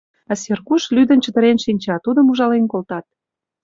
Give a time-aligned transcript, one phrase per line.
[0.31, 3.05] А Сергуш лӱдын-чытырен шинча: тудым ужален колтат.